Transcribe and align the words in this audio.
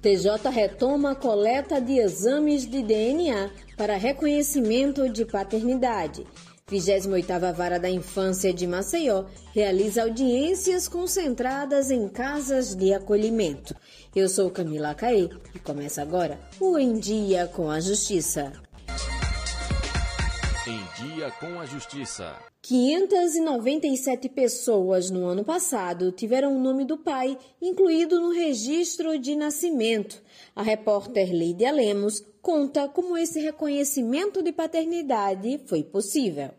TJ 0.00 0.48
retoma 0.50 1.10
a 1.10 1.14
coleta 1.16 1.80
de 1.80 1.98
exames 1.98 2.64
de 2.64 2.82
DNA 2.82 3.50
para 3.76 3.96
reconhecimento 3.96 5.08
de 5.08 5.24
paternidade. 5.24 6.24
28ª 6.70 7.52
Vara 7.52 7.80
da 7.80 7.90
Infância 7.90 8.52
de 8.52 8.66
Maceió 8.66 9.24
realiza 9.52 10.02
audiências 10.02 10.86
concentradas 10.86 11.90
em 11.90 12.08
casas 12.08 12.76
de 12.76 12.92
acolhimento. 12.92 13.74
Eu 14.14 14.28
sou 14.28 14.50
Camila 14.50 14.94
Caê 14.94 15.30
e 15.54 15.58
começa 15.58 16.02
agora 16.02 16.38
o 16.60 16.78
Em 16.78 16.98
Dia 16.98 17.46
com 17.48 17.70
a 17.70 17.80
Justiça. 17.80 18.52
Em 20.68 21.06
Dia 21.16 21.30
com 21.30 21.58
a 21.58 21.64
Justiça. 21.64 22.36
597 22.60 24.28
pessoas 24.28 25.08
no 25.08 25.24
ano 25.24 25.42
passado 25.42 26.12
tiveram 26.12 26.54
o 26.54 26.60
nome 26.60 26.84
do 26.84 26.98
pai 26.98 27.38
incluído 27.58 28.20
no 28.20 28.34
registro 28.34 29.18
de 29.18 29.34
nascimento. 29.34 30.22
A 30.54 30.62
repórter 30.62 31.32
Lídia 31.32 31.72
Lemos 31.72 32.22
conta 32.42 32.86
como 32.86 33.16
esse 33.16 33.40
reconhecimento 33.40 34.42
de 34.42 34.52
paternidade 34.52 35.58
foi 35.66 35.82
possível. 35.82 36.50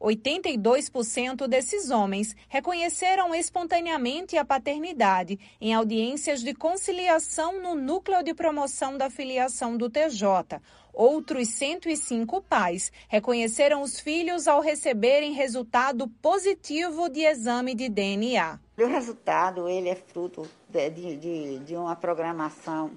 82% 0.00 1.46
desses 1.46 1.90
homens 1.90 2.34
reconheceram 2.48 3.34
espontaneamente 3.34 4.36
a 4.36 4.44
paternidade 4.44 5.38
em 5.60 5.74
audiências 5.74 6.42
de 6.42 6.54
conciliação 6.54 7.60
no 7.60 7.74
Núcleo 7.74 8.22
de 8.22 8.34
Promoção 8.34 8.96
da 8.96 9.10
Filiação 9.10 9.76
do 9.76 9.88
TJ. 9.88 10.60
Outros 10.92 11.48
105 11.48 12.40
pais 12.40 12.90
reconheceram 13.08 13.82
os 13.82 14.00
filhos 14.00 14.48
ao 14.48 14.60
receberem 14.60 15.34
resultado 15.34 16.08
positivo 16.22 17.10
de 17.10 17.20
exame 17.20 17.74
de 17.74 17.88
DNA. 17.88 18.58
O 18.78 18.86
resultado 18.86 19.68
ele 19.68 19.90
é 19.90 19.94
fruto 19.94 20.48
de, 20.68 20.90
de, 20.90 21.58
de 21.58 21.76
uma 21.76 21.94
programação 21.94 22.92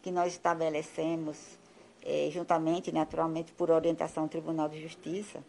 que 0.00 0.10
nós 0.10 0.32
estabelecemos 0.32 1.36
é, 2.04 2.28
juntamente, 2.30 2.92
naturalmente, 2.92 3.52
por 3.52 3.70
orientação 3.70 4.24
do 4.24 4.30
Tribunal 4.30 4.68
de 4.68 4.80
Justiça, 4.80 5.42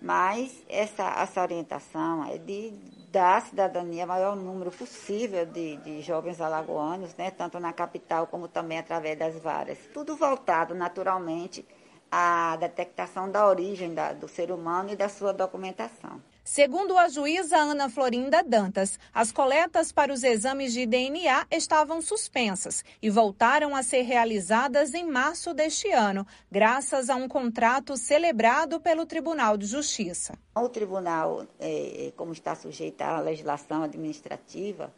mas 0.00 0.64
essa, 0.68 1.04
essa 1.20 1.42
orientação 1.42 2.24
é 2.24 2.38
de 2.38 2.72
dar 3.10 3.38
à 3.38 3.40
cidadania 3.40 4.06
maior 4.06 4.36
número 4.36 4.70
possível 4.70 5.44
de, 5.44 5.76
de 5.78 6.00
jovens 6.00 6.40
alagoanos, 6.40 7.14
né, 7.16 7.30
tanto 7.30 7.58
na 7.58 7.72
capital 7.72 8.26
como 8.26 8.48
também 8.48 8.78
através 8.78 9.18
das 9.18 9.36
varas. 9.40 9.78
Tudo 9.92 10.16
voltado 10.16 10.74
naturalmente 10.74 11.66
à 12.10 12.56
detectação 12.56 13.30
da 13.30 13.46
origem 13.46 13.94
da, 13.94 14.12
do 14.12 14.26
ser 14.26 14.50
humano 14.50 14.90
e 14.90 14.96
da 14.96 15.08
sua 15.08 15.32
documentação. 15.32 16.20
Segundo 16.42 16.98
a 16.98 17.08
juíza 17.08 17.56
Ana 17.56 17.88
Florinda 17.88 18.42
Dantas, 18.42 18.98
as 19.14 19.30
coletas 19.30 19.92
para 19.92 20.12
os 20.12 20.24
exames 20.24 20.72
de 20.72 20.84
DNA 20.84 21.46
estavam 21.50 22.02
suspensas 22.02 22.84
e 23.00 23.08
voltaram 23.08 23.76
a 23.76 23.84
ser 23.84 24.02
realizadas 24.02 24.92
em 24.92 25.04
março 25.04 25.54
deste 25.54 25.88
ano, 25.92 26.26
graças 26.50 27.08
a 27.08 27.14
um 27.14 27.28
contrato 27.28 27.96
celebrado 27.96 28.80
pelo 28.80 29.06
Tribunal 29.06 29.56
de 29.56 29.66
Justiça. 29.66 30.36
O 30.56 30.68
tribunal, 30.68 31.46
é, 31.60 32.12
como 32.16 32.32
está 32.32 32.56
sujeito 32.56 33.02
à 33.02 33.20
legislação 33.20 33.84
administrativa, 33.84 34.92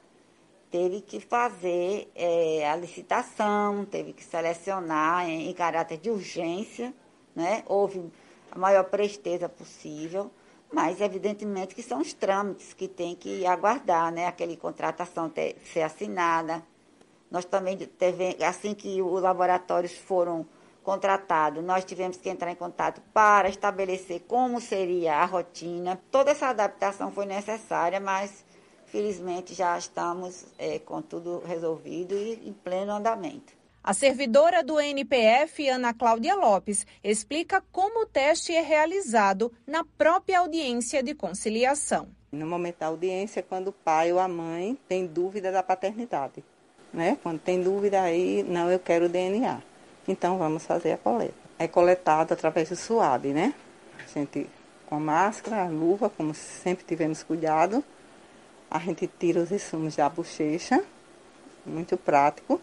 teve 0.73 1.03
que 1.03 1.21
fazer 1.21 2.11
é, 2.17 2.69
a 2.69 2.75
licitação, 2.75 3.85
teve 3.85 4.13
que 4.13 4.25
selecionar 4.25 5.29
em, 5.29 5.49
em 5.49 5.55
caráter 5.55 5.99
de 5.99 6.11
urgência, 6.11 6.93
né? 7.37 7.63
houve 7.67 8.11
a 8.51 8.59
maior 8.59 8.85
presteza 8.85 9.49
possível 9.49 10.31
mas, 10.73 11.03
evidentemente, 11.03 11.75
que 11.75 11.83
são 11.83 12.01
os 12.01 12.15
trâmites 12.15 12.73
que 12.73 12.89
tem 12.89 13.15
que 13.15 13.45
aguardar, 13.45 14.11
né? 14.11 14.27
Aquela 14.27 14.57
contratação 14.57 15.29
ter, 15.29 15.57
ser 15.71 15.83
assinada. 15.83 16.63
Nós 17.31 17.45
também, 17.45 17.77
teve, 17.77 18.43
assim 18.43 18.75
que 18.75 19.03
os 19.03 19.23
laboratórios 19.23 19.93
foram 19.93 20.47
contratados, 20.83 21.63
nós 21.63 21.85
tivemos 21.85 22.17
que 22.17 22.29
entrar 22.29 22.51
em 22.51 22.57
contato 22.57 23.01
para 23.15 23.49
estabelecer 23.49 24.23
como 24.27 24.61
seria 24.61 25.17
a 25.17 25.25
rotina. 25.25 26.01
Toda 26.11 26.33
essa 26.33 26.49
adaptação 26.49 27.13
foi 27.13 27.25
necessária, 27.25 28.01
mas, 28.01 28.45
felizmente, 28.93 29.55
já 29.55 29.77
estamos 29.79 30.45
é, 30.59 30.79
com 30.79 31.01
tudo 31.01 31.43
resolvido 31.47 32.15
e 32.15 32.47
em 32.47 32.53
pleno 32.53 32.93
andamento. 32.93 33.55
A 33.83 33.95
servidora 33.95 34.63
do 34.63 34.79
NPF, 34.79 35.67
Ana 35.69 35.95
Cláudia 35.95 36.37
Lopes, 36.37 36.87
explica 37.03 37.65
como 37.73 38.03
o 38.03 38.07
teste 38.07 38.55
é 38.55 38.61
realizado 38.61 39.51
na 39.67 39.83
própria 39.83 40.41
audiência 40.41 41.03
de 41.03 41.15
conciliação. 41.15 42.07
No 42.31 42.47
momento 42.47 42.79
da 42.79 42.87
audiência, 42.87 43.43
quando 43.43 43.69
o 43.69 43.73
pai 43.73 44.13
ou 44.13 44.21
a 44.21 44.29
mãe 44.29 44.79
tem 44.87 45.07
dúvida 45.07 45.51
da 45.51 45.63
paternidade. 45.63 46.45
Né? 46.93 47.19
Quando 47.23 47.41
tem 47.41 47.63
dúvida 47.63 48.03
aí, 48.03 48.43
não, 48.43 48.71
eu 48.71 48.79
quero 48.79 49.07
o 49.07 49.09
DNA. 49.09 49.61
Então 50.07 50.37
vamos 50.39 50.65
fazer 50.65 50.93
a 50.93 50.99
coleta. 50.99 51.35
É 51.59 51.67
coletado 51.67 52.33
através 52.33 52.69
do 52.69 52.77
suave, 52.77 53.29
né? 53.29 53.55
A 53.99 54.19
gente 54.19 54.49
com 54.87 54.97
a 54.97 55.01
máscara, 55.01 55.63
a 55.63 55.69
luva, 55.69 56.11
como 56.11 56.35
sempre 56.35 56.85
tivemos 56.85 57.23
cuidado. 57.23 57.83
A 58.73 58.79
gente 58.79 59.07
tira 59.07 59.41
os 59.41 59.53
insumos 59.53 59.97
da 59.97 60.09
bochecha, 60.09 60.83
muito 61.67 61.97
prático 61.97 62.61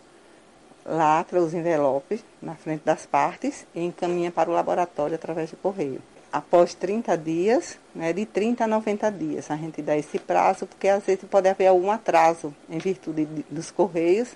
lacra 0.90 1.40
os 1.40 1.54
envelopes 1.54 2.24
na 2.42 2.56
frente 2.56 2.82
das 2.84 3.06
partes 3.06 3.66
e 3.76 3.84
encaminha 3.84 4.32
para 4.32 4.50
o 4.50 4.54
laboratório 4.54 5.16
através 5.16 5.52
do 5.52 5.58
correio. 5.58 6.02
Após 6.32 6.74
30 6.74 7.18
dias, 7.18 7.78
né, 7.94 8.14
de 8.14 8.26
30 8.26 8.64
a 8.64 8.68
90 8.68 9.12
dias, 9.12 9.50
a 9.50 9.56
gente 9.56 9.82
dá 9.82 9.98
esse 9.98 10.20
prazo, 10.20 10.68
porque 10.68 10.88
às 10.88 11.04
vezes 11.04 11.24
pode 11.26 11.48
haver 11.48 11.68
algum 11.68 11.90
atraso 11.92 12.54
em 12.70 12.78
virtude 12.78 13.26
de, 13.26 13.46
dos 13.50 13.72
correios. 13.72 14.36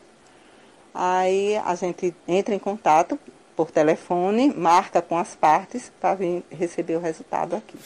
Aí 0.93 1.55
a 1.57 1.75
gente 1.75 2.15
entra 2.27 2.53
em 2.53 2.59
contato 2.59 3.19
por 3.55 3.69
telefone, 3.69 4.51
marca 4.55 5.01
com 5.01 5.17
as 5.17 5.35
partes 5.35 5.91
para 5.99 6.15
vir 6.15 6.43
receber 6.49 6.95
o 6.95 6.99
resultado 6.99 7.55
aqui. 7.55 7.77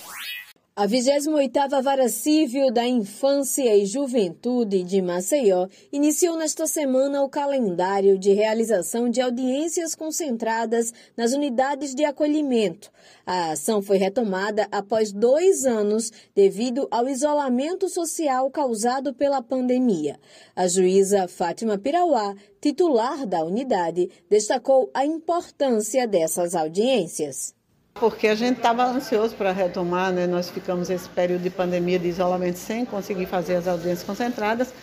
A 0.80 0.88
28ª 0.88 1.82
Vara 1.82 2.08
Civil 2.08 2.72
da 2.72 2.86
Infância 2.86 3.76
e 3.76 3.84
Juventude 3.84 4.84
de 4.84 5.02
Maceió 5.02 5.68
iniciou 5.92 6.38
nesta 6.38 6.68
semana 6.68 7.24
o 7.24 7.30
calendário 7.30 8.16
de 8.16 8.32
realização 8.32 9.10
de 9.10 9.20
audiências 9.20 9.96
concentradas 9.96 10.94
nas 11.18 11.34
unidades 11.34 11.96
de 11.96 12.06
acolhimento. 12.06 12.92
A 13.26 13.54
ação 13.54 13.82
foi 13.82 13.98
retomada 13.98 14.68
após 14.72 15.12
dois 15.12 15.66
anos 15.66 16.12
devido 16.36 16.88
ao 16.92 17.10
isolamento 17.10 17.90
social 17.90 18.52
causado 18.52 19.16
pela 19.16 19.42
pandemia. 19.42 20.20
A 20.56 20.68
juíza 20.68 21.28
Fátima 21.28 21.80
Pirauá, 21.80 22.36
titular 22.62 23.26
da 23.26 23.44
unidade, 23.44 24.12
destacou 24.30 24.92
a 24.94 25.04
importância 25.04 26.06
dessas 26.08 26.54
audiências. 26.54 27.57
Porque 28.00 28.28
a 28.28 28.36
gente 28.36 28.58
estava 28.58 28.86
ansioso 28.86 29.36
para 29.36 29.52
retomar, 29.52 30.12
né? 30.12 30.28
nós 30.28 30.50
ficamos 30.50 30.90
esse 30.90 31.10
período 31.10 31.42
de 31.42 31.50
pandemia, 31.50 31.98
de 31.98 32.08
isolamento, 32.08 32.58
sem 32.58 32.86
conseguir 32.86 33.26
fazer 33.26 33.56
as 33.56 33.68
audiências 33.68 34.04
concentradas, 34.04 34.74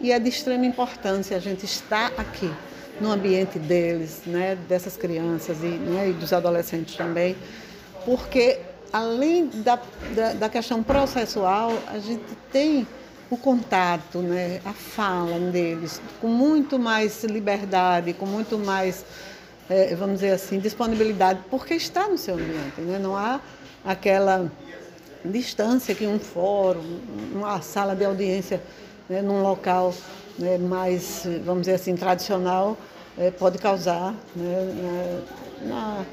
e 0.00 0.10
é 0.10 0.18
de 0.18 0.28
extrema 0.28 0.66
importância 0.66 1.36
a 1.36 1.40
gente 1.40 1.64
estar 1.64 2.12
aqui, 2.18 2.50
no 3.00 3.10
ambiente 3.10 3.58
deles, 3.58 4.22
né? 4.26 4.56
dessas 4.68 4.96
crianças 4.96 5.58
e, 5.62 5.66
né? 5.66 6.10
e 6.10 6.12
dos 6.12 6.32
adolescentes 6.32 6.96
também, 6.96 7.36
porque 8.04 8.60
além 8.92 9.48
da, 9.48 9.78
da, 10.14 10.32
da 10.34 10.48
questão 10.48 10.82
processual, 10.82 11.72
a 11.88 11.98
gente 11.98 12.24
tem 12.52 12.86
o 13.30 13.36
contato, 13.36 14.18
né? 14.18 14.60
a 14.64 14.72
fala 14.72 15.38
deles, 15.50 16.00
com 16.20 16.28
muito 16.28 16.78
mais 16.78 17.24
liberdade, 17.24 18.12
com 18.12 18.26
muito 18.26 18.58
mais 18.58 19.04
é, 19.68 19.94
vamos 19.94 20.20
dizer 20.20 20.32
assim, 20.32 20.58
disponibilidade, 20.58 21.40
porque 21.50 21.74
está 21.74 22.08
no 22.08 22.18
seu 22.18 22.34
ambiente, 22.34 22.80
né? 22.80 22.98
não 22.98 23.16
há 23.16 23.40
aquela 23.84 24.50
distância 25.24 25.94
que 25.94 26.06
um 26.06 26.18
fórum, 26.18 27.00
uma 27.32 27.60
sala 27.62 27.94
de 27.96 28.04
audiência 28.04 28.60
né, 29.08 29.22
num 29.22 29.42
local 29.42 29.94
né, 30.38 30.58
mais, 30.58 31.22
vamos 31.44 31.62
dizer 31.62 31.74
assim, 31.74 31.94
tradicional, 31.96 32.76
é, 33.16 33.30
pode 33.30 33.58
causar 33.58 34.14
né, 34.36 35.22
na, 35.62 36.04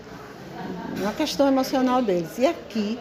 na 0.97 1.13
questão 1.13 1.47
emocional 1.47 2.01
deles. 2.01 2.37
E 2.37 2.45
aqui, 2.45 2.97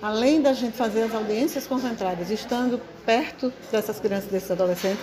além 0.00 0.40
da 0.42 0.52
gente 0.52 0.76
fazer 0.76 1.02
as 1.02 1.14
audiências 1.14 1.66
concentradas, 1.66 2.30
estando 2.30 2.80
perto 3.04 3.52
dessas 3.72 3.98
crianças, 3.98 4.30
desses 4.30 4.50
adolescentes, 4.50 5.00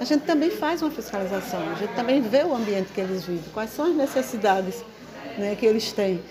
a 0.00 0.04
gente 0.04 0.24
também 0.24 0.50
faz 0.50 0.80
uma 0.80 0.90
fiscalização, 0.90 1.60
a 1.70 1.74
gente 1.74 1.94
também 1.94 2.20
vê 2.20 2.44
o 2.44 2.54
ambiente 2.54 2.92
que 2.92 3.00
eles 3.00 3.24
vivem, 3.24 3.50
quais 3.52 3.70
são 3.70 3.86
as 3.86 3.96
necessidades 3.96 4.84
né, 5.36 5.56
que 5.56 5.66
eles 5.66 5.92
têm. 5.92 6.22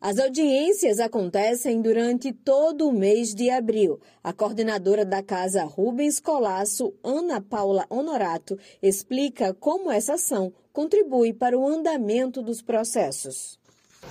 As 0.00 0.18
audiências 0.18 1.00
acontecem 1.00 1.80
durante 1.80 2.30
todo 2.30 2.86
o 2.86 2.92
mês 2.92 3.34
de 3.34 3.48
abril. 3.48 3.98
A 4.22 4.34
coordenadora 4.34 5.02
da 5.02 5.22
Casa 5.22 5.64
Rubens 5.64 6.20
Colasso, 6.20 6.92
Ana 7.02 7.40
Paula 7.40 7.86
Honorato, 7.88 8.58
explica 8.82 9.54
como 9.54 9.90
essa 9.90 10.14
ação 10.14 10.52
contribui 10.74 11.32
para 11.32 11.58
o 11.58 11.66
andamento 11.66 12.42
dos 12.42 12.60
processos. 12.60 13.58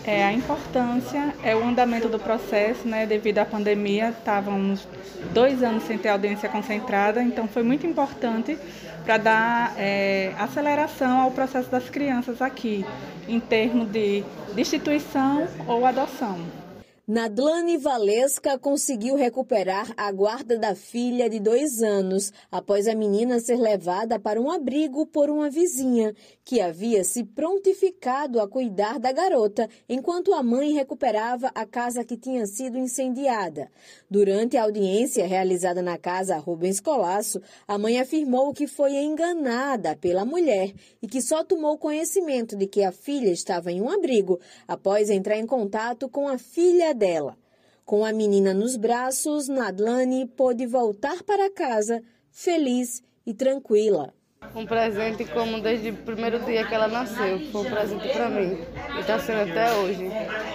É, 0.05 0.23
a 0.23 0.33
importância 0.33 1.33
é 1.43 1.55
o 1.55 1.63
andamento 1.63 2.09
do 2.09 2.19
processo, 2.19 2.87
né? 2.87 3.05
Devido 3.05 3.39
à 3.39 3.45
pandemia, 3.45 4.09
estávamos 4.09 4.85
dois 5.33 5.63
anos 5.63 5.83
sem 5.83 5.97
ter 5.97 6.09
audiência 6.09 6.49
concentrada, 6.49 7.23
então 7.23 7.47
foi 7.47 7.63
muito 7.63 7.87
importante 7.87 8.57
para 9.05 9.17
dar 9.17 9.73
é, 9.77 10.33
aceleração 10.37 11.21
ao 11.21 11.31
processo 11.31 11.69
das 11.69 11.89
crianças 11.89 12.41
aqui, 12.41 12.85
em 13.27 13.39
termos 13.39 13.89
de 13.91 14.23
destituição 14.55 15.47
ou 15.67 15.85
adoção. 15.85 16.62
Nadlane 17.05 17.77
Valesca 17.77 18.57
conseguiu 18.57 19.15
recuperar 19.15 19.93
a 19.97 20.09
guarda 20.09 20.57
da 20.57 20.73
filha 20.73 21.29
de 21.29 21.37
dois 21.37 21.83
anos 21.83 22.31
após 22.49 22.87
a 22.87 22.95
menina 22.95 23.41
ser 23.41 23.57
levada 23.57 24.17
para 24.17 24.39
um 24.39 24.49
abrigo 24.49 25.05
por 25.05 25.29
uma 25.29 25.49
vizinha, 25.49 26.15
que 26.45 26.61
havia 26.61 27.03
se 27.03 27.25
prontificado 27.25 28.39
a 28.39 28.47
cuidar 28.47 28.99
da 28.99 29.11
garota 29.11 29.69
enquanto 29.89 30.33
a 30.33 30.41
mãe 30.41 30.71
recuperava 30.71 31.51
a 31.53 31.65
casa 31.65 32.05
que 32.05 32.15
tinha 32.15 32.45
sido 32.45 32.77
incendiada. 32.77 33.69
Durante 34.09 34.55
a 34.55 34.63
audiência 34.63 35.27
realizada 35.27 35.81
na 35.81 35.97
casa 35.97 36.37
Rubens 36.37 36.79
Colasso, 36.79 37.41
a 37.67 37.77
mãe 37.77 37.99
afirmou 37.99 38.53
que 38.53 38.65
foi 38.65 38.95
enganada 38.95 39.93
pela 39.97 40.23
mulher 40.23 40.73
e 41.01 41.07
que 41.09 41.21
só 41.21 41.43
tomou 41.43 41.77
conhecimento 41.77 42.55
de 42.55 42.65
que 42.65 42.81
a 42.81 42.93
filha 42.93 43.29
estava 43.29 43.73
em 43.73 43.81
um 43.81 43.89
abrigo 43.89 44.39
após 44.65 45.09
entrar 45.09 45.37
em 45.37 45.45
contato 45.45 46.07
com 46.07 46.29
a 46.29 46.37
filha 46.37 46.92
dela. 46.93 47.37
Com 47.85 48.05
a 48.05 48.13
menina 48.13 48.53
nos 48.53 48.77
braços, 48.77 49.47
Nadlane 49.47 50.25
pôde 50.25 50.65
voltar 50.65 51.21
para 51.23 51.51
casa 51.51 52.01
feliz 52.31 53.03
e 53.25 53.33
tranquila. 53.33 54.13
Um 54.55 54.65
presente 54.65 55.25
como 55.25 55.61
desde 55.61 55.91
o 55.91 55.97
primeiro 55.97 56.39
dia 56.39 56.67
que 56.67 56.73
ela 56.73 56.87
nasceu. 56.87 57.39
Foi 57.51 57.61
um 57.61 57.69
presente 57.69 58.09
para 58.09 58.29
mim. 58.29 58.57
E 58.95 58.99
está 58.99 59.19
sendo 59.19 59.51
até 59.51 59.73
hoje. 59.77 60.05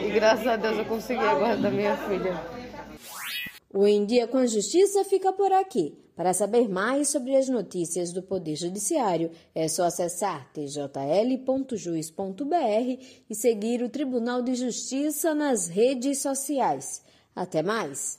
E 0.04 0.10
graças 0.10 0.46
a 0.46 0.56
Deus 0.56 0.78
eu 0.78 0.84
consegui 0.84 1.20
a 1.20 1.34
guarda 1.34 1.62
da 1.62 1.70
minha 1.70 1.96
filha. 1.96 2.40
O 3.72 3.86
Em 3.86 4.04
Dia 4.04 4.26
com 4.26 4.38
a 4.38 4.46
Justiça 4.46 5.04
fica 5.04 5.32
por 5.32 5.52
aqui. 5.52 5.96
Para 6.18 6.34
saber 6.34 6.68
mais 6.68 7.10
sobre 7.10 7.36
as 7.36 7.48
notícias 7.48 8.12
do 8.12 8.20
Poder 8.20 8.56
Judiciário, 8.56 9.30
é 9.54 9.68
só 9.68 9.84
acessar 9.84 10.50
tjl.juiz.br 10.52 11.76
e 13.30 13.34
seguir 13.36 13.84
o 13.84 13.88
Tribunal 13.88 14.42
de 14.42 14.56
Justiça 14.56 15.32
nas 15.32 15.68
redes 15.68 16.18
sociais. 16.18 17.04
Até 17.36 17.62
mais! 17.62 18.18